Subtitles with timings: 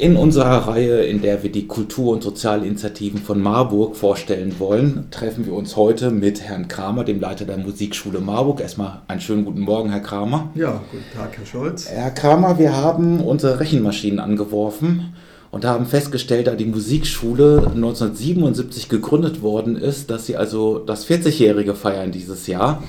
[0.00, 5.44] In unserer Reihe, in der wir die Kultur- und Sozialinitiativen von Marburg vorstellen wollen, treffen
[5.44, 8.62] wir uns heute mit Herrn Kramer, dem Leiter der Musikschule Marburg.
[8.62, 10.48] Erstmal einen schönen guten Morgen, Herr Kramer.
[10.54, 11.86] Ja, guten Tag, Herr Scholz.
[11.90, 15.12] Herr Kramer, wir haben unsere Rechenmaschinen angeworfen
[15.50, 21.74] und haben festgestellt, da die Musikschule 1977 gegründet worden ist, dass sie also das 40-jährige
[21.74, 22.82] feiern dieses Jahr.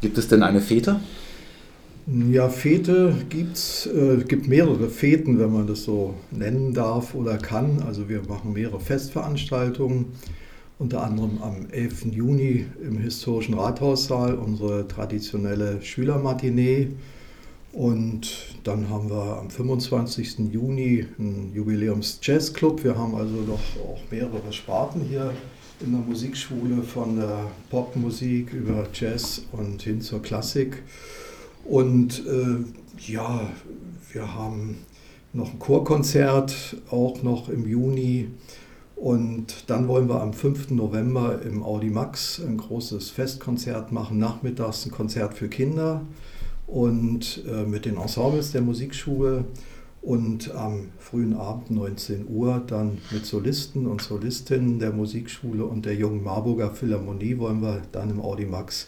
[0.00, 1.00] Gibt es denn eine Fete?
[2.06, 7.82] Ja, Fete gibt's, äh, gibt mehrere Feten, wenn man das so nennen darf oder kann.
[7.82, 10.12] Also wir machen mehrere Festveranstaltungen,
[10.78, 12.12] unter anderem am 11.
[12.12, 16.90] Juni im historischen Rathaussaal unsere traditionelle Schülermatinee.
[17.72, 20.52] Und dann haben wir am 25.
[20.52, 22.84] Juni einen Jubiläums-Jazz-Club.
[22.84, 25.32] Wir haben also doch auch mehrere Sparten hier
[25.80, 30.82] in der Musikschule, von der Popmusik über Jazz und hin zur Klassik.
[31.64, 33.48] Und äh, ja,
[34.12, 34.78] wir haben
[35.32, 38.28] noch ein Chorkonzert, auch noch im Juni.
[38.96, 40.70] Und dann wollen wir am 5.
[40.70, 46.02] November im Audi Max ein großes Festkonzert machen, nachmittags ein Konzert für Kinder
[46.66, 49.44] und äh, mit den Ensembles der Musikschule.
[50.00, 55.94] Und am frühen Abend 19 Uhr dann mit Solisten und Solistinnen der Musikschule und der
[55.94, 58.86] Jungen Marburger Philharmonie wollen wir dann im Audi Max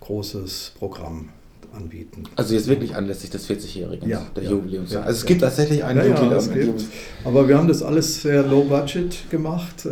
[0.00, 1.30] großes Programm
[1.74, 2.24] anbieten.
[2.36, 4.92] Also jetzt wirklich anlässlich des 40-Jährigen ja, der ja, Jubiläums.
[4.92, 6.32] Ja, also es gibt tatsächlich ein ja, Jubiläum.
[6.32, 6.84] Ja, gibt.
[7.24, 9.90] Aber wir haben das alles sehr low budget gemacht, äh,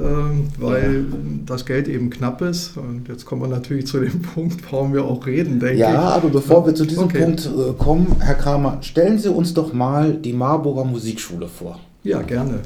[0.58, 1.04] weil
[1.44, 2.76] das Geld eben knapp ist.
[2.76, 5.98] Und jetzt kommen wir natürlich zu dem Punkt, warum wir auch reden, denke ja, ich.
[5.98, 7.22] aber bevor wir zu diesem Okay.
[7.22, 11.78] Punkt äh, kommen, Herr Kramer, stellen Sie uns doch mal die Marburger Musikschule vor.
[12.02, 12.60] Ja, gerne.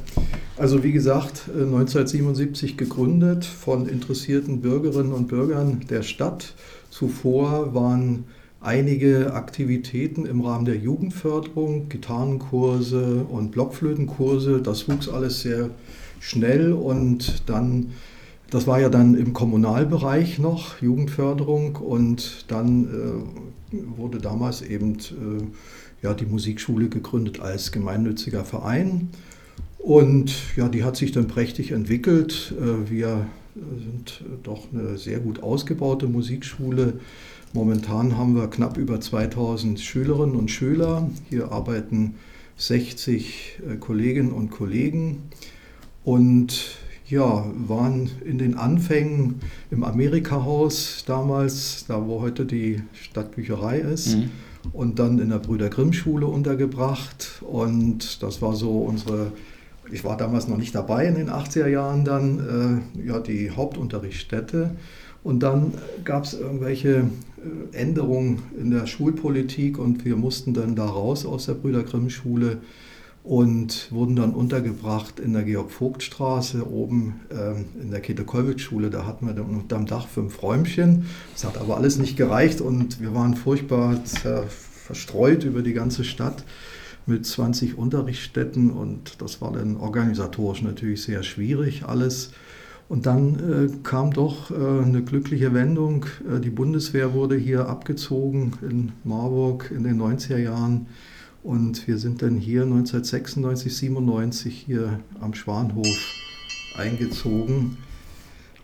[0.56, 6.53] Also wie gesagt, äh, 1977 gegründet von interessierten Bürgerinnen und Bürgern der Stadt.
[6.91, 8.25] Zuvor waren
[8.61, 14.61] einige Aktivitäten im Rahmen der Jugendförderung, Gitarrenkurse und Blockflötenkurse.
[14.61, 15.70] Das wuchs alles sehr
[16.20, 17.92] schnell und dann,
[18.50, 22.84] das war ja dann im Kommunalbereich noch, Jugendförderung und dann
[23.72, 25.43] äh, wurde damals eben äh,
[26.03, 29.09] ja, die Musikschule gegründet als gemeinnütziger Verein.
[29.78, 32.54] Und ja, die hat sich dann prächtig entwickelt.
[32.60, 37.00] Äh, Wir sind doch eine sehr gut ausgebaute Musikschule.
[37.53, 41.11] Momentan haben wir knapp über 2000 Schülerinnen und Schüler.
[41.28, 42.15] Hier arbeiten
[42.56, 45.22] 60 äh, Kolleginnen und Kollegen
[46.05, 46.77] und
[47.09, 49.41] ja, waren in den Anfängen
[49.72, 54.31] im Amerika-Haus damals, da wo heute die Stadtbücherei ist, Mhm.
[54.72, 57.43] und dann in der Brüder Grimm Schule untergebracht.
[57.43, 59.32] Und das war so unsere,
[59.91, 64.77] ich war damals noch nicht dabei in den 80er Jahren dann, äh, ja, die Hauptunterrichtsstätte.
[65.22, 67.10] Und dann gab es irgendwelche
[67.72, 72.10] äh, Änderungen in der Schulpolitik und wir mussten dann da raus aus der Brüder Grimm
[72.10, 72.58] Schule
[73.22, 78.88] und wurden dann untergebracht in der Georg-Vogt-Straße oben ähm, in der Käthe-Kollwitz-Schule.
[78.88, 81.04] Da hatten wir dann unterm Dach fünf Räumchen.
[81.34, 86.44] Das hat aber alles nicht gereicht und wir waren furchtbar verstreut über die ganze Stadt
[87.06, 92.32] mit 20 Unterrichtsstätten und das war dann organisatorisch natürlich sehr schwierig alles.
[92.91, 96.06] Und dann äh, kam doch äh, eine glückliche Wendung.
[96.28, 100.89] Äh, die Bundeswehr wurde hier abgezogen in Marburg in den 90er Jahren.
[101.45, 105.87] Und wir sind dann hier 1996, 97 hier am Schwanhof
[106.77, 107.77] eingezogen.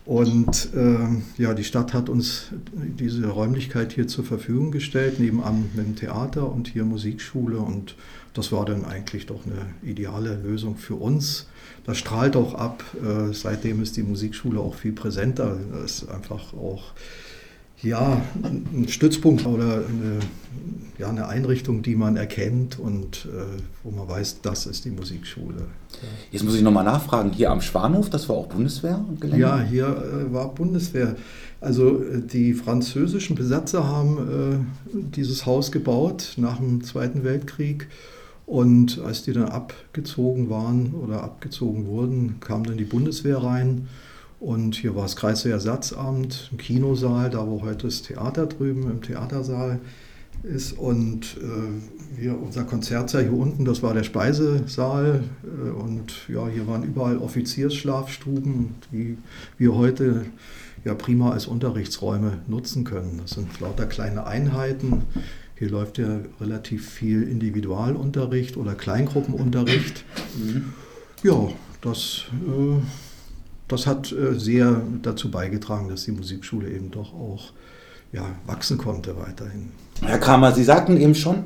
[0.07, 5.85] Und äh, ja, die Stadt hat uns diese Räumlichkeit hier zur Verfügung gestellt, nebenan mit
[5.85, 7.59] dem Theater und hier Musikschule.
[7.59, 7.97] Und
[8.33, 11.49] das war dann eigentlich doch eine ideale Lösung für uns.
[11.85, 12.85] Das strahlt auch ab.
[13.03, 15.59] Äh, seitdem ist die Musikschule auch viel präsenter.
[15.73, 16.93] Das ist einfach auch
[17.83, 20.19] ja, ein Stützpunkt oder eine,
[20.99, 25.67] ja, eine Einrichtung, die man erkennt und äh, wo man weiß, das ist die Musikschule.
[26.31, 29.39] Jetzt muss ich nochmal nachfragen, hier am Schwanhof, das war auch Bundeswehrgelände?
[29.39, 31.17] Ja, hier äh, war Bundeswehr.
[31.61, 37.89] Also äh, die französischen Besatzer haben äh, dieses Haus gebaut nach dem Zweiten Weltkrieg.
[38.47, 43.89] Und als die dann abgezogen waren oder abgezogen wurden, kam dann die Bundeswehr rein.
[44.39, 49.81] Und hier war das Kreiswehrersatzamt, ein Kinosaal, da wo heute das Theater drüben im Theatersaal
[50.43, 50.73] ist.
[50.73, 55.25] Und äh, wir, unser Konzertsaal hier unten, das war der Speisesaal.
[55.45, 59.17] Äh, und ja, hier waren überall Offiziersschlafstuben, die
[59.57, 60.27] wir heute
[60.85, 63.19] ja prima als Unterrichtsräume nutzen können.
[63.23, 65.03] Das sind lauter kleine Einheiten.
[65.59, 70.05] Hier läuft ja relativ viel Individualunterricht oder Kleingruppenunterricht.
[71.23, 71.49] Ja,
[71.81, 72.81] das, äh,
[73.69, 77.53] das hat äh, sehr dazu beigetragen, dass die Musikschule eben doch auch
[78.13, 79.71] ja, wachsen konnte weiterhin.
[80.03, 81.45] Herr Kramer, Sie sagten eben schon,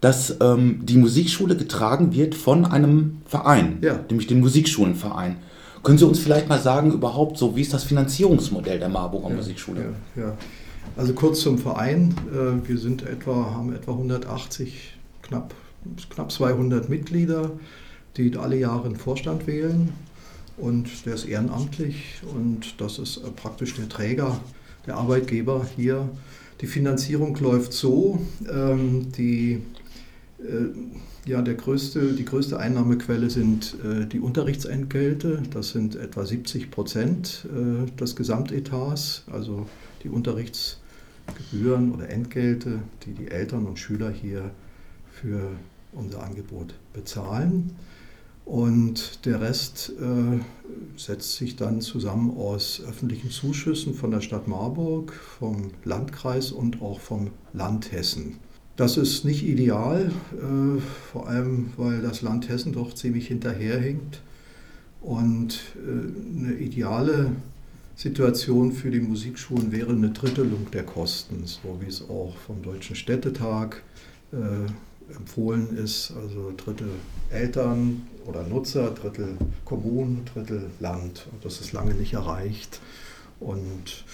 [0.00, 4.00] dass ähm, die Musikschule getragen wird von einem Verein, Ja.
[4.08, 5.36] nämlich dem Musikschulenverein.
[5.82, 9.94] Können Sie uns vielleicht mal sagen, überhaupt so, wie ist das Finanzierungsmodell der Marburger Musikschule?
[10.16, 10.32] Ja, ja.
[10.96, 12.14] Also kurz zum Verein.
[12.32, 15.54] Äh, Wir sind etwa, haben etwa 180, knapp,
[16.10, 17.50] knapp 200 Mitglieder,
[18.16, 19.92] die alle Jahre einen Vorstand wählen.
[20.56, 24.40] Und der ist ehrenamtlich und das ist äh, praktisch der Träger,
[24.86, 26.08] der Arbeitgeber hier.
[26.60, 29.62] Die Finanzierung läuft so, ähm, die,
[30.38, 35.42] äh, ja, der größte, die größte Einnahmequelle sind äh, die Unterrichtsentgelte.
[35.52, 39.66] Das sind etwa 70 Prozent äh, des Gesamtetats, also
[40.04, 44.50] die Unterrichtsgebühren oder Entgelte, die die Eltern und Schüler hier
[45.10, 45.48] für
[45.92, 47.74] unser Angebot bezahlen.
[48.44, 50.38] Und der Rest äh,
[50.98, 57.00] setzt sich dann zusammen aus öffentlichen Zuschüssen von der Stadt Marburg, vom Landkreis und auch
[57.00, 58.36] vom Land Hessen.
[58.76, 60.80] Das ist nicht ideal, äh,
[61.12, 64.20] vor allem weil das Land Hessen doch ziemlich hinterherhinkt.
[65.00, 67.30] Und äh, eine ideale
[67.96, 72.96] Situation für die Musikschulen wäre eine Drittelung der Kosten, so wie es auch vom Deutschen
[72.96, 73.82] Städtetag
[74.32, 74.36] äh,
[75.14, 76.12] empfohlen ist.
[76.20, 76.88] Also Drittel
[77.30, 81.26] Eltern oder Nutzer, Drittel Kommunen, Drittel Land.
[81.32, 82.80] Und das ist lange nicht erreicht.
[83.40, 84.04] Und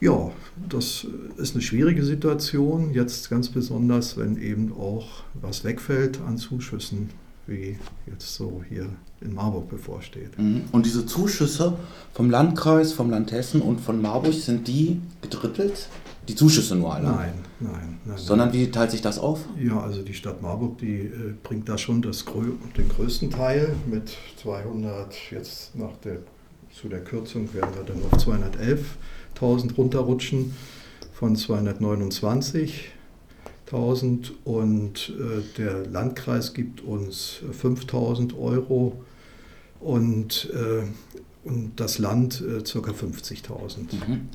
[0.00, 0.32] ja,
[0.68, 7.10] das ist eine schwierige Situation, jetzt ganz besonders, wenn eben auch was wegfällt an Zuschüssen,
[7.46, 8.88] wie jetzt so hier
[9.20, 10.38] in Marburg bevorsteht.
[10.38, 10.62] Mhm.
[10.72, 11.76] Und diese Zuschüsse
[12.12, 15.88] vom Landkreis, vom Land Hessen und von Marburg, sind die gedrittelt?
[16.28, 17.10] Die Zuschüsse nur alle?
[17.10, 18.18] Nein, nein, nein.
[18.18, 19.40] Sondern wie teilt sich das auf?
[19.58, 24.16] Ja, also die Stadt Marburg, die äh, bringt da schon das, den größten Teil mit
[24.42, 26.18] 200, jetzt nach der,
[26.72, 28.18] zu der Kürzung werden wir dann auf
[29.38, 30.54] 211.000 runterrutschen
[31.12, 39.04] von 229.000 und äh, der Landkreis gibt uns äh, 5.000 Euro
[39.80, 40.84] und, äh,
[41.46, 42.90] und das Land äh, ca.
[42.90, 44.08] 50.000.
[44.08, 44.30] Mhm.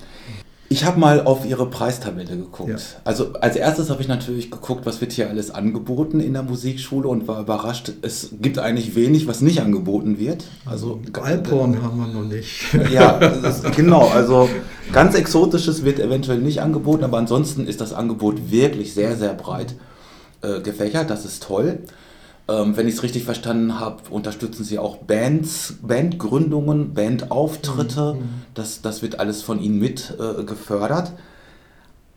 [0.72, 2.70] Ich habe mal auf Ihre Preistabelle geguckt.
[2.70, 2.76] Ja.
[3.04, 7.08] Also als erstes habe ich natürlich geguckt, was wird hier alles angeboten in der Musikschule
[7.08, 10.46] und war überrascht, es gibt eigentlich wenig, was nicht angeboten wird.
[10.68, 12.68] Also Alphorn haben wir noch nicht.
[12.92, 14.10] Ja, ist, genau.
[14.10, 14.48] Also
[14.92, 19.76] ganz Exotisches wird eventuell nicht angeboten, aber ansonsten ist das Angebot wirklich sehr, sehr breit
[20.42, 21.10] äh, gefächert.
[21.10, 21.80] Das ist toll.
[22.50, 28.16] Ähm, wenn ich es richtig verstanden habe, unterstützen Sie auch Bands, Bandgründungen, Bandauftritte.
[28.16, 28.30] Mhm.
[28.56, 31.14] Das, das wird alles von Ihnen mit äh, gefördert.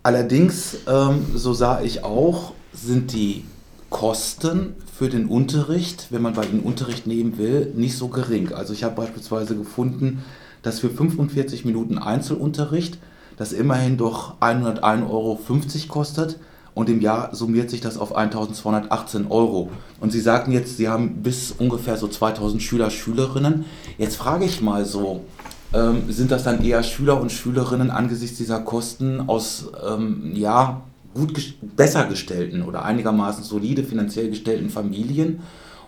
[0.02, 3.44] Allerdings, ähm, so sah ich auch, sind die
[3.90, 8.52] Kosten für den Unterricht, wenn man bei Ihnen Unterricht nehmen will, nicht so gering.
[8.52, 10.24] Also ich habe beispielsweise gefunden,
[10.62, 12.98] dass für 45 Minuten Einzelunterricht
[13.36, 15.38] das immerhin doch 101,50 Euro
[15.88, 16.38] kostet
[16.74, 19.70] und im Jahr summiert sich das auf 1218 Euro.
[20.00, 23.64] Und Sie sagten jetzt, Sie haben bis ungefähr so 2000 Schüler, Schülerinnen.
[23.98, 25.24] Jetzt frage ich mal so,
[25.74, 30.82] ähm, sind das dann eher Schüler und Schülerinnen angesichts dieser Kosten aus, ähm, ja,
[31.14, 35.40] gut ges- besser gestellten oder einigermaßen solide finanziell gestellten Familien?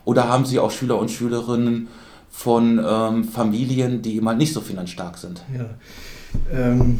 [0.05, 1.89] Oder haben Sie auch Schüler und Schülerinnen
[2.31, 5.43] von ähm, Familien, die mal nicht so finanzstark sind?
[5.57, 5.65] Ja.
[6.53, 6.99] Ähm,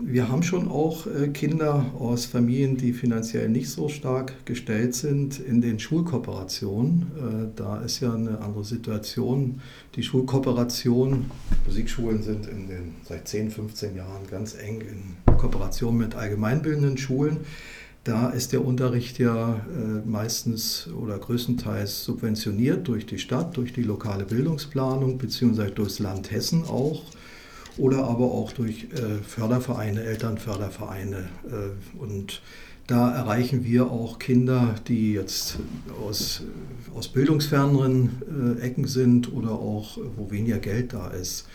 [0.00, 5.40] wir haben schon auch äh, Kinder aus Familien, die finanziell nicht so stark gestellt sind,
[5.40, 7.02] in den Schulkooperationen.
[7.16, 9.60] Äh, da ist ja eine andere Situation.
[9.96, 11.30] Die Schulkooperation,
[11.66, 17.38] Musikschulen sind in den, seit 10, 15 Jahren ganz eng in Kooperation mit allgemeinbildenden Schulen.
[18.04, 23.82] Da ist der Unterricht ja äh, meistens oder größtenteils subventioniert durch die Stadt, durch die
[23.82, 27.02] lokale Bildungsplanung, beziehungsweise durchs Land Hessen auch
[27.78, 31.28] oder aber auch durch äh, Fördervereine, Elternfördervereine.
[31.46, 32.42] Äh, und
[32.86, 35.58] da erreichen wir auch Kinder, die jetzt
[36.02, 36.42] aus,
[36.94, 41.46] aus bildungsferneren äh, Ecken sind oder auch, wo weniger Geld da ist.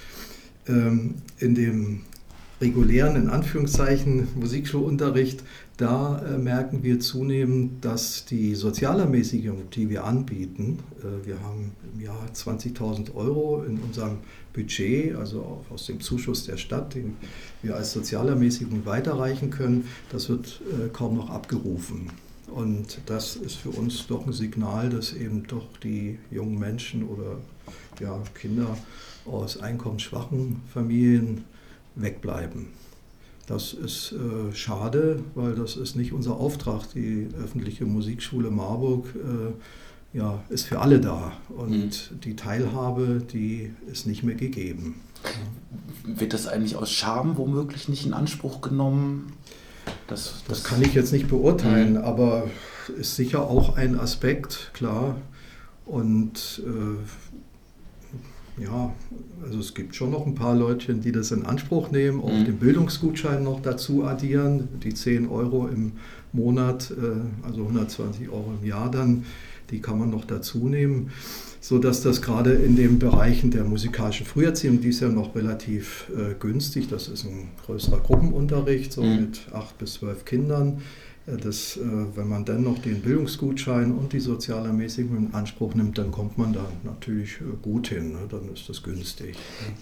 [0.68, 2.01] Ähm, in dem
[2.63, 5.43] regulären, in Anführungszeichen, Musikschulunterricht,
[5.75, 12.01] da äh, merken wir zunehmend, dass die Sozialermäßigung, die wir anbieten, äh, wir haben im
[12.01, 14.20] Jahr 20.000 Euro in unserem
[14.53, 17.17] Budget, also aus dem Zuschuss der Stadt, den
[17.62, 22.12] wir als Sozialermäßigung weiterreichen können, das wird äh, kaum noch abgerufen.
[22.48, 27.38] Und das ist für uns doch ein Signal, dass eben doch die jungen Menschen oder
[28.00, 28.77] ja, Kinder
[29.25, 31.46] aus einkommensschwachen Familien
[31.96, 32.68] wegbleiben.
[33.48, 36.90] Das ist äh, schade, weil das ist nicht unser Auftrag.
[36.94, 42.20] Die öffentliche Musikschule Marburg äh, ja, ist für alle da und Mhm.
[42.22, 45.02] die Teilhabe, die ist nicht mehr gegeben.
[46.06, 49.34] Wird das eigentlich aus Scham womöglich nicht in Anspruch genommen?
[50.08, 51.98] Das, das, das kann ich jetzt nicht beurteilen, mhm.
[51.98, 52.48] aber
[52.98, 55.18] ist sicher auch ein Aspekt, klar.
[55.86, 56.98] Und äh,
[58.57, 58.93] ja,
[59.43, 62.45] also es gibt schon noch ein paar Leutchen, die das in Anspruch nehmen, auch mhm.
[62.45, 65.93] den Bildungsgutschein noch dazu addieren, die 10 Euro im
[66.31, 69.25] Monat, äh, also 120 Euro im Jahr dann,
[69.72, 71.12] die kann man noch dazu nehmen,
[71.62, 76.36] sodass das gerade in den Bereichen der musikalischen Früherziehung, die ist ja noch relativ äh,
[76.38, 79.15] günstig, das ist ein größerer Gruppenunterricht, so mhm.
[79.15, 80.81] mit acht bis zwölf Kindern,
[81.25, 81.82] das, äh,
[82.15, 86.51] wenn man dann noch den Bildungsgutschein und die Sozialermäßigung in Anspruch nimmt, dann kommt man
[86.51, 88.20] da natürlich äh, gut hin, ne?
[88.30, 89.36] dann ist das günstig.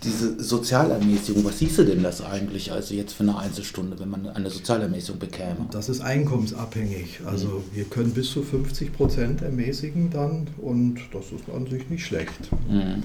[0.03, 4.51] Diese Sozialermäßigung, was hieße denn das eigentlich, also jetzt für eine Einzelstunde, wenn man eine
[4.51, 5.67] Sozialermäßigung bekäme?
[5.71, 7.21] Das ist einkommensabhängig.
[7.25, 7.75] Also mhm.
[7.75, 12.51] wir können bis zu 50 Prozent ermäßigen dann und das ist an sich nicht schlecht.
[12.69, 13.01] Mhm.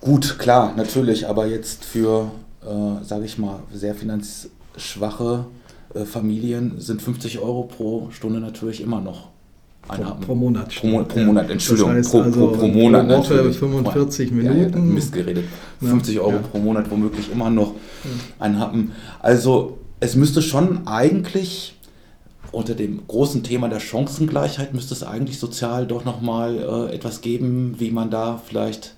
[0.00, 2.30] Gut, klar, natürlich, aber jetzt für,
[2.62, 5.46] äh, sage ich mal, sehr finanzschwache
[5.94, 9.28] äh, Familien sind 50 Euro pro Stunde natürlich immer noch
[9.88, 10.20] Einhaben.
[10.20, 10.74] Pro, Monat.
[10.74, 13.08] Pro, pro Monat, Entschuldigung, das heißt pro, also pro, Monat.
[13.08, 13.58] Pro Woche natürlich.
[13.58, 14.58] 45 Minuten.
[14.58, 15.44] Ja, ja, Mist geredet.
[15.80, 16.20] 50 ja.
[16.20, 17.74] Euro pro Monat womöglich immer noch
[18.38, 18.92] einhaben.
[19.20, 21.74] Also es müsste schon eigentlich
[22.52, 26.56] unter dem großen Thema der Chancengleichheit müsste es eigentlich sozial doch nochmal
[26.90, 28.94] äh, etwas geben, wie man da vielleicht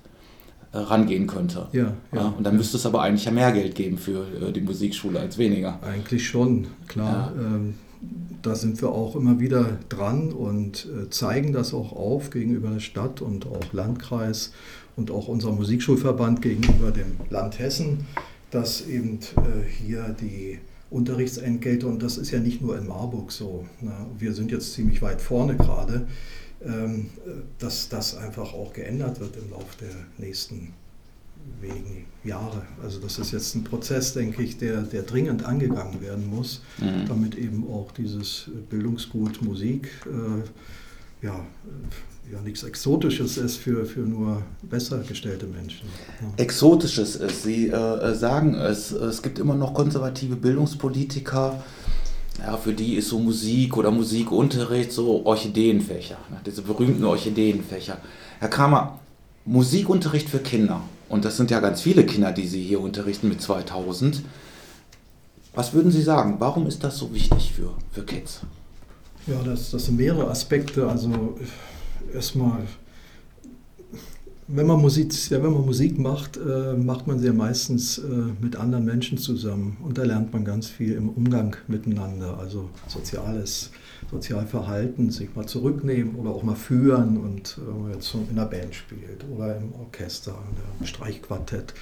[0.73, 1.67] rangehen könnte.
[1.73, 4.53] Ja, ja, ja, und dann müsste es aber eigentlich ja mehr Geld geben für äh,
[4.53, 5.81] die Musikschule als weniger.
[5.83, 7.33] Eigentlich schon, klar.
[7.37, 7.43] Ja.
[7.43, 7.75] Ähm,
[8.43, 12.81] da sind wir auch immer wieder dran und äh, zeigen das auch auf gegenüber der
[12.81, 14.53] Stadt und auch Landkreis
[14.97, 18.07] und auch unser Musikschulverband gegenüber dem Land Hessen,
[18.51, 19.19] dass eben
[19.87, 20.59] hier die
[20.91, 23.93] Unterrichtsentgelte, und das ist ja nicht nur in Marburg so, ne?
[24.19, 26.07] wir sind jetzt ziemlich weit vorne gerade,
[26.65, 27.11] ähm,
[27.59, 30.73] dass das einfach auch geändert wird im Laufe der nächsten
[31.61, 32.67] wenigen Jahre.
[32.83, 37.07] Also das ist jetzt ein Prozess, denke ich, der, der dringend angegangen werden muss, mhm.
[37.09, 41.47] damit eben auch dieses Bildungsgut Musik äh, ja,
[42.33, 45.89] ja nichts Exotisches ist für, für nur besser gestellte Menschen.
[46.21, 46.43] Ja.
[46.43, 51.63] Exotisches ist, Sie äh, sagen es, es gibt immer noch konservative Bildungspolitiker,
[52.39, 57.99] ja, für die ist so Musik oder Musikunterricht so Orchideenfächer, ne, diese berühmten Orchideenfächer.
[58.39, 59.01] Herr Kramer,
[59.45, 63.43] Musikunterricht für Kinder, und das sind ja ganz viele Kinder, die Sie hier unterrichten mit
[63.43, 64.23] 2000.
[65.55, 68.41] Was würden Sie sagen, warum ist das so wichtig für, für Kids?
[69.27, 70.89] Ja, das, das sind mehrere Aspekte.
[70.89, 71.37] Also
[72.13, 72.67] erstmal
[74.53, 78.03] wenn man Musik, ja, wenn man Musik macht, äh, macht man sie ja meistens äh,
[78.41, 79.77] mit anderen Menschen zusammen.
[79.83, 83.71] Und da lernt man ganz viel im Umgang miteinander, also soziales,
[84.11, 89.25] Sozialverhalten, sich mal zurücknehmen oder auch mal führen und äh, jetzt in einer Band spielt
[89.33, 90.37] oder im Orchester,
[90.81, 91.75] im Streichquartett,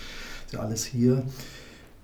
[0.46, 1.25] ist ja alles hier.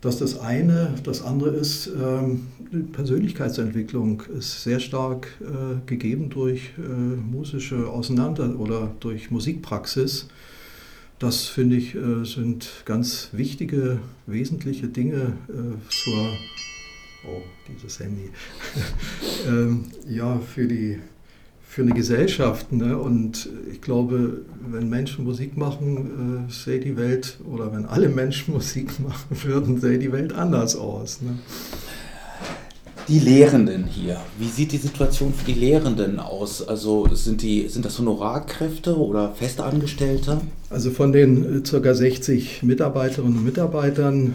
[0.04, 0.94] Das ist das eine.
[1.02, 8.61] Das andere ist, ähm, die Persönlichkeitsentwicklung ist sehr stark äh, gegeben durch äh, musische Auseinander-
[8.61, 10.28] oder durch Musikpraxis.
[11.18, 15.38] Das finde ich äh, sind ganz wichtige, wesentliche Dinge
[15.88, 16.28] zur,
[17.26, 18.28] oh, dieses Handy,
[19.49, 20.99] ähm, ja, für die
[21.75, 22.71] für eine Gesellschaft.
[22.71, 22.97] Ne?
[22.97, 28.54] Und ich glaube, wenn Menschen Musik machen, äh, sähe die Welt, oder wenn alle Menschen
[28.54, 31.21] Musik machen würden, sähe die Welt anders aus.
[31.21, 31.37] Ne?
[33.09, 36.66] Die Lehrenden hier, wie sieht die Situation für die Lehrenden aus?
[36.66, 40.43] Also sind, die, sind das Honorarkräfte oder Festangestellte?
[40.71, 41.93] Also von den äh, ca.
[41.93, 44.33] 60 Mitarbeiterinnen und Mitarbeitern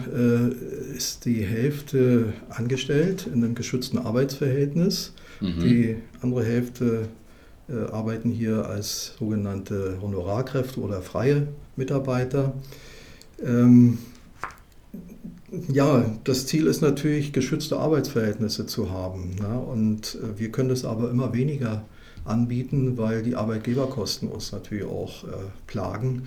[0.94, 5.14] äh, ist die Hälfte angestellt in einem geschützten Arbeitsverhältnis.
[5.40, 5.60] Mhm.
[5.62, 7.08] Die andere Hälfte
[7.92, 12.54] arbeiten hier als sogenannte Honorarkräfte oder freie Mitarbeiter.
[13.44, 14.00] Ähm,
[15.72, 19.36] ja, das Ziel ist natürlich, geschützte Arbeitsverhältnisse zu haben.
[19.40, 19.60] Ne?
[19.60, 21.84] Und äh, wir können das aber immer weniger
[22.26, 25.28] anbieten, weil die Arbeitgeberkosten uns natürlich auch äh,
[25.68, 26.24] plagen.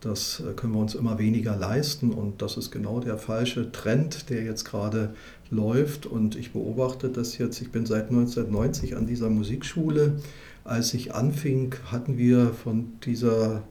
[0.00, 4.28] Das äh, können wir uns immer weniger leisten und das ist genau der falsche Trend,
[4.30, 5.14] der jetzt gerade
[5.50, 6.06] läuft.
[6.06, 10.16] Und ich beobachte das jetzt, ich bin seit 1990 an dieser Musikschule.
[10.64, 13.62] Als ich anfing, hatten wir von dieser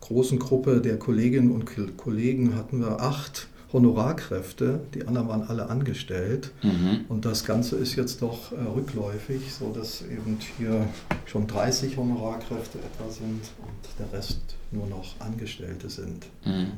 [0.00, 6.50] großen Gruppe der Kolleginnen und Kollegen hatten wir acht Honorarkräfte, die anderen waren alle angestellt.
[6.62, 7.06] Mhm.
[7.08, 10.86] Und das Ganze ist jetzt doch äh, rückläufig, sodass eben hier
[11.24, 14.40] schon 30 Honorarkräfte etwa sind und der Rest
[14.72, 16.26] nur noch Angestellte sind.
[16.44, 16.72] Mhm.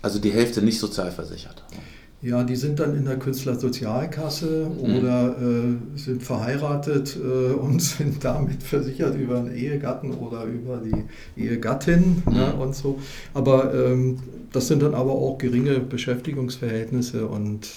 [0.00, 1.62] Also die Hälfte nicht sozialversichert.
[2.22, 4.96] Ja, die sind dann in der Künstlersozialkasse mhm.
[4.96, 11.42] oder äh, sind verheiratet äh, und sind damit versichert über einen Ehegatten oder über die
[11.42, 12.32] Ehegattin mhm.
[12.32, 13.00] ne, und so.
[13.34, 14.18] Aber ähm,
[14.52, 17.68] das sind dann aber auch geringe Beschäftigungsverhältnisse und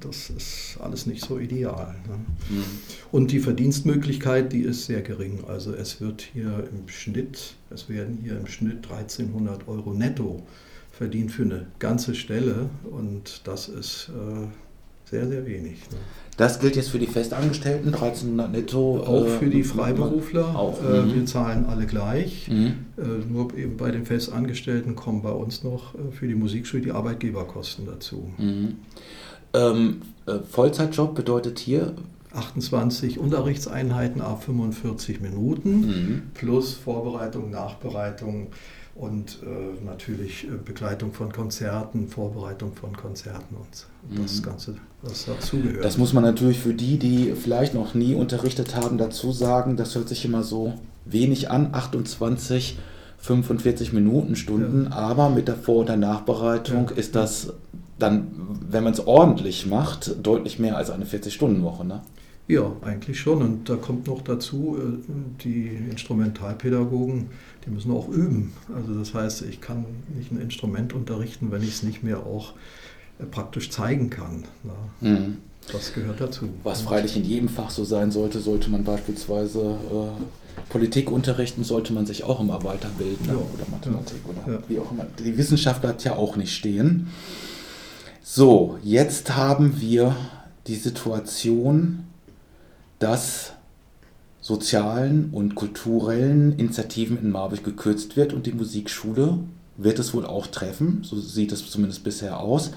[0.00, 1.94] das ist alles nicht so ideal.
[2.06, 2.16] Ne?
[2.50, 2.64] Mhm.
[3.10, 5.44] Und die Verdienstmöglichkeit, die ist sehr gering.
[5.48, 10.42] Also es wird hier im Schnitt, es werden hier im Schnitt 1300 Euro netto
[10.98, 14.46] verdient für eine ganze Stelle und das ist äh,
[15.08, 15.78] sehr, sehr wenig.
[15.90, 15.96] Ne?
[16.36, 19.00] Das gilt jetzt für die Festangestellten, 1300 netto.
[19.06, 20.56] Auch äh, für die Freiberufler.
[20.56, 20.82] Auch.
[20.82, 21.14] Äh, mhm.
[21.14, 22.48] Wir zahlen alle gleich.
[22.48, 22.86] Mhm.
[22.96, 23.02] Äh,
[23.32, 27.86] nur eben bei den Festangestellten kommen bei uns noch äh, für die Musikschule die Arbeitgeberkosten
[27.86, 28.30] dazu.
[28.36, 28.76] Mhm.
[29.54, 31.94] Ähm, äh, Vollzeitjob bedeutet hier
[32.34, 36.22] 28 Unterrichtseinheiten auf 45 Minuten mhm.
[36.34, 38.48] plus Vorbereitung, Nachbereitung
[38.98, 44.42] und äh, natürlich äh, Begleitung von Konzerten, Vorbereitung von Konzerten und das mhm.
[44.42, 45.84] Ganze, was dazugehört.
[45.84, 49.76] Das muss man natürlich für die, die vielleicht noch nie unterrichtet haben, dazu sagen.
[49.76, 50.74] Das hört sich immer so
[51.04, 52.76] wenig an, 28,
[53.18, 54.96] 45 Minuten Stunden, ja.
[54.96, 56.96] aber mit der Vor- und der Nachbereitung ja.
[56.96, 57.52] ist das
[58.00, 58.32] dann,
[58.68, 61.84] wenn man es ordentlich macht, deutlich mehr als eine 40-Stunden-Woche.
[61.84, 62.00] Ne?
[62.48, 63.42] Ja, eigentlich schon.
[63.42, 65.12] Und da kommt noch dazu, äh,
[65.44, 67.28] die Instrumentalpädagogen,
[67.66, 68.54] die müssen auch üben.
[68.74, 69.84] Also das heißt, ich kann
[70.16, 72.54] nicht ein Instrument unterrichten, wenn ich es nicht mehr auch
[73.20, 74.44] äh, praktisch zeigen kann.
[75.02, 75.36] Mhm.
[75.70, 76.48] Das gehört dazu.
[76.62, 81.92] Was freilich in jedem Fach so sein sollte, sollte man beispielsweise äh, Politik unterrichten, sollte
[81.92, 83.32] man sich auch immer weiterbilden ne?
[83.34, 83.38] ja.
[83.38, 84.42] oder Mathematik ja.
[84.42, 84.62] oder ja.
[84.68, 85.06] wie auch immer.
[85.18, 87.08] Die Wissenschaft bleibt ja auch nicht stehen.
[88.22, 90.16] So, jetzt haben wir
[90.66, 92.07] die Situation,
[92.98, 93.52] dass
[94.40, 99.38] sozialen und kulturellen Initiativen in Marburg gekürzt wird und die Musikschule
[99.76, 102.72] wird es wohl auch treffen, so sieht es zumindest bisher aus.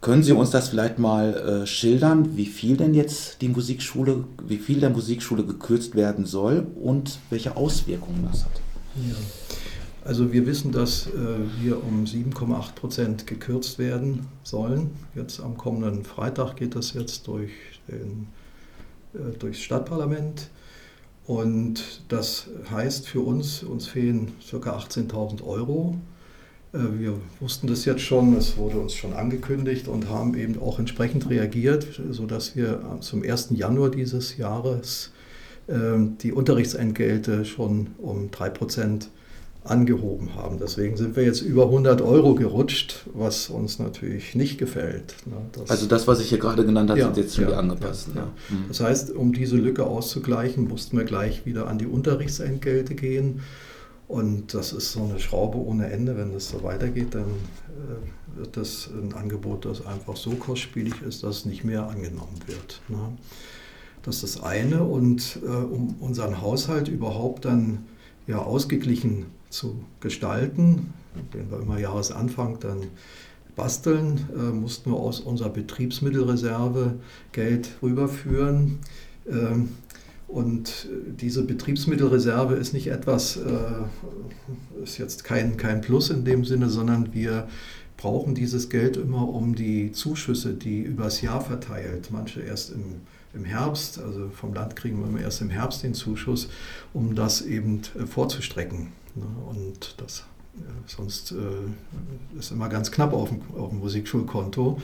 [0.00, 4.58] Können Sie uns das vielleicht mal äh, schildern, wie viel denn jetzt die Musikschule, wie
[4.58, 8.60] viel der Musikschule gekürzt werden soll und welche Auswirkungen das hat?
[8.96, 9.14] Ja.
[10.04, 11.10] Also wir wissen, dass äh,
[11.62, 14.90] wir um 7,8 Prozent gekürzt werden sollen.
[15.14, 17.52] Jetzt am kommenden Freitag geht das jetzt durch
[17.88, 18.26] den
[19.38, 20.50] durchs Stadtparlament.
[21.26, 24.56] Und das heißt für uns, uns fehlen ca.
[24.56, 25.96] 18.000 Euro.
[26.72, 30.78] Äh, wir wussten das jetzt schon, es wurde uns schon angekündigt und haben eben auch
[30.78, 33.48] entsprechend reagiert, sodass wir zum 1.
[33.50, 35.10] Januar dieses Jahres
[35.66, 39.08] die Unterrichtsentgelte schon um 3 Prozent
[39.64, 40.58] angehoben haben.
[40.58, 45.14] Deswegen sind wir jetzt über 100 Euro gerutscht, was uns natürlich nicht gefällt.
[45.24, 45.36] Ne?
[45.52, 48.08] Das also das, was ich hier gerade genannt habe, ja, sind jetzt schon ja, angepasst.
[48.14, 48.26] Ja, ja.
[48.50, 48.64] Mhm.
[48.68, 53.40] Das heißt, um diese Lücke auszugleichen, mussten wir gleich wieder an die Unterrichtsentgelte gehen.
[54.06, 56.16] Und das ist so eine Schraube ohne Ende.
[56.18, 61.24] Wenn das so weitergeht, dann äh, wird das ein Angebot, das einfach so kostspielig ist,
[61.24, 62.82] dass es nicht mehr angenommen wird.
[62.88, 63.16] Ne?
[64.02, 64.84] Das ist das eine.
[64.84, 67.86] Und äh, um unseren Haushalt überhaupt dann
[68.26, 70.92] ja, ausgeglichen zu gestalten,
[71.32, 72.82] den wir immer Jahresanfang dann
[73.56, 76.94] basteln, äh, mussten wir aus unserer Betriebsmittelreserve
[77.32, 78.80] Geld rüberführen.
[79.30, 79.70] Ähm,
[80.26, 80.88] und
[81.20, 87.14] diese Betriebsmittelreserve ist nicht etwas, äh, ist jetzt kein, kein Plus in dem Sinne, sondern
[87.14, 87.46] wir
[87.96, 93.02] brauchen dieses Geld immer, um die Zuschüsse, die übers Jahr verteilt, manche erst im,
[93.34, 96.48] im Herbst, also vom Land kriegen wir immer erst im Herbst den Zuschuss,
[96.92, 98.88] um das eben äh, vorzustrecken.
[99.14, 99.26] Ne?
[99.48, 100.24] Und das
[100.86, 104.80] sonst äh, ist immer ganz knapp auf dem, auf dem Musikschulkonto.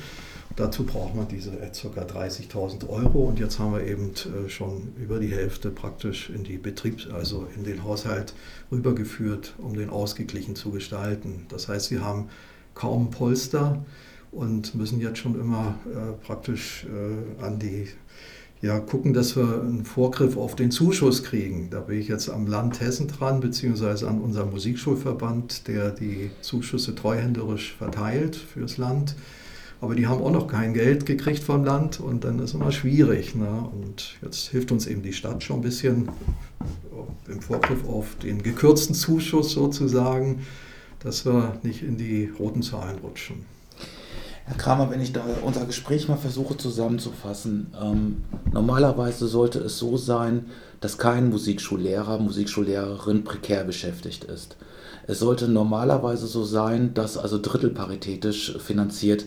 [0.57, 2.01] Dazu braucht man diese äh, ca.
[2.01, 6.59] 30.000 Euro und jetzt haben wir eben äh, schon über die Hälfte praktisch in die
[6.59, 8.35] Betriebs-, also in den Haushalt
[8.73, 11.47] rübergeführt, um den ausgeglichen zu gestalten.
[11.49, 12.29] Das heißt, wir haben
[12.75, 13.85] kaum Polster
[14.33, 17.89] und müssen jetzt schon immer äh, praktisch äh, an die
[18.63, 21.71] ja, gucken, dass wir einen Vorgriff auf den Zuschuss kriegen.
[21.71, 26.95] Da bin ich jetzt am Land Hessen dran, beziehungsweise an unserem Musikschulverband, der die Zuschüsse
[26.95, 29.17] treuhänderisch verteilt fürs Land.
[29.81, 33.35] Aber die haben auch noch kein Geld gekriegt vom Land und dann ist immer schwierig.
[33.35, 33.49] Ne?
[33.49, 36.11] Und jetzt hilft uns eben die Stadt schon ein bisschen
[37.29, 40.41] im Vorgriff auf den gekürzten Zuschuss sozusagen,
[40.99, 43.37] dass wir nicht in die roten Zahlen rutschen.
[44.51, 45.13] Herr Kramer, wenn ich
[45.45, 50.47] unser Gespräch mal versuche zusammenzufassen, ähm, normalerweise sollte es so sein,
[50.81, 54.57] dass kein Musikschullehrer, Musikschullehrerin prekär beschäftigt ist.
[55.07, 59.27] Es sollte normalerweise so sein, dass also drittelparitätisch finanziert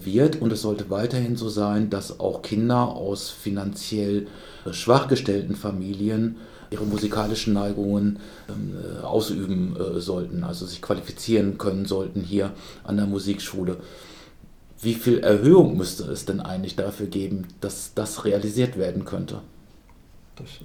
[0.00, 4.26] wird und es sollte weiterhin so sein, dass auch Kinder aus finanziell
[4.72, 6.38] schwach gestellten Familien
[6.70, 12.50] ihre musikalischen Neigungen ähm, äh, ausüben äh, sollten, also sich qualifizieren können sollten hier
[12.82, 13.76] an der Musikschule.
[14.80, 19.42] Wie viel Erhöhung müsste es denn eigentlich dafür geben, dass das realisiert werden könnte?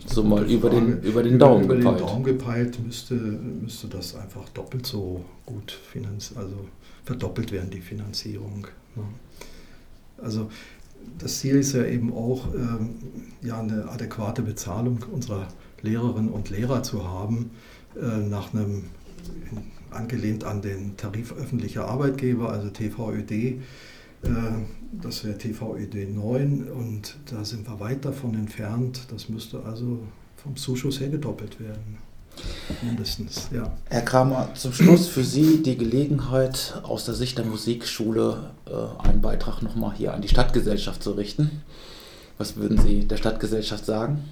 [0.05, 1.99] so mal über den, über den Daumen über, über gepeilt.
[1.99, 6.65] den Daumen gepeilt müsste, müsste das einfach doppelt so gut finanziert, also
[7.05, 8.67] verdoppelt werden, die Finanzierung.
[8.95, 9.03] Ne?
[10.17, 10.49] Also
[11.17, 12.95] das Ziel ist ja eben auch, ähm,
[13.41, 15.47] ja, eine adäquate Bezahlung unserer
[15.81, 17.51] Lehrerinnen und Lehrer zu haben,
[17.95, 18.85] äh, nach einem,
[19.89, 23.61] angelehnt an den Tarif öffentlicher Arbeitgeber, also TVÖD.
[24.23, 24.29] Äh,
[25.01, 29.07] das wäre TVÖD 9 und da sind wir weit davon entfernt.
[29.09, 29.99] Das müsste also
[30.35, 31.97] vom Zuschuss her gedoppelt werden.
[32.81, 33.73] Mindestens, ja.
[33.89, 39.21] Herr Kramer, zum Schluss für Sie die Gelegenheit, aus der Sicht der Musikschule äh, einen
[39.21, 41.61] Beitrag nochmal hier an die Stadtgesellschaft zu richten.
[42.37, 44.23] Was würden Sie der Stadtgesellschaft sagen?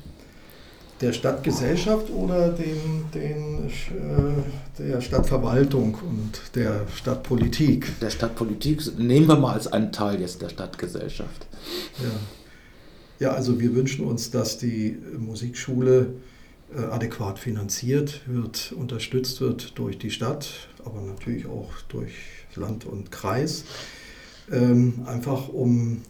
[1.02, 8.00] Der Stadtgesellschaft oder den, den, äh, der Stadtverwaltung und der Stadtpolitik?
[8.02, 11.48] Der Stadtpolitik nehmen wir mal als einen Teil jetzt der Stadtgesellschaft.
[12.00, 16.16] Ja, ja also wir wünschen uns, dass die Musikschule
[16.76, 22.14] äh, adäquat finanziert wird, unterstützt wird durch die Stadt, aber natürlich auch durch
[22.56, 23.64] Land und Kreis.
[24.52, 26.02] Ähm, einfach um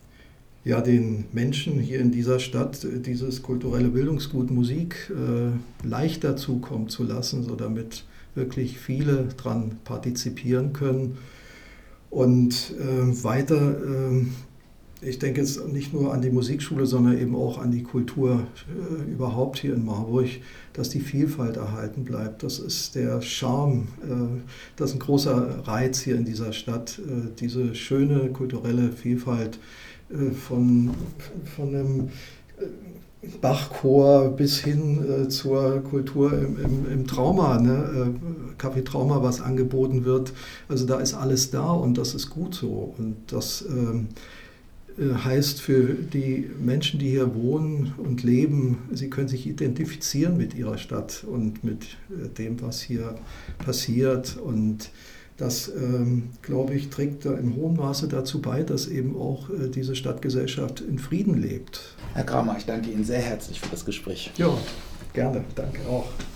[0.69, 6.89] ja, den Menschen hier in dieser Stadt äh, dieses kulturelle Bildungsgut Musik äh, leichter zukommen
[6.89, 8.05] zu lassen, so damit
[8.35, 11.17] wirklich viele daran partizipieren können.
[12.11, 14.25] Und äh, weiter äh,
[15.01, 19.09] ich denke jetzt nicht nur an die Musikschule, sondern eben auch an die Kultur äh,
[19.09, 20.27] überhaupt hier in Marburg,
[20.73, 22.43] dass die Vielfalt erhalten bleibt.
[22.43, 24.41] Das ist der Charme, äh,
[24.75, 29.59] das ist ein großer Reiz hier in dieser Stadt, äh, diese schöne kulturelle Vielfalt
[30.33, 30.91] von,
[31.55, 32.09] von einem
[32.57, 38.15] äh, Bachchor bis hin äh, zur Kultur im, im, im Trauma, ne?
[38.57, 40.33] Café Trauma, was angeboten wird.
[40.67, 42.93] Also da ist alles da und das ist gut so.
[42.97, 44.07] Und das ähm,
[44.97, 50.55] äh, heißt für die Menschen, die hier wohnen und leben, sie können sich identifizieren mit
[50.55, 53.15] ihrer Stadt und mit äh, dem, was hier
[53.59, 54.37] passiert.
[54.37, 54.89] Und
[55.39, 59.69] das, ähm, glaube ich, trägt da im hohen Maße dazu bei, dass eben auch äh,
[59.69, 61.95] diese Stadtgesellschaft in Frieden lebt.
[62.13, 64.31] Herr Kramer, ich danke Ihnen sehr herzlich für das Gespräch.
[64.37, 64.49] Ja,
[65.13, 65.43] gerne.
[65.55, 66.07] Danke auch.